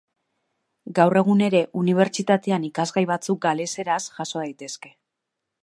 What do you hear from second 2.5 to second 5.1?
ikasgai batzuk galeseraz jaso daitezke.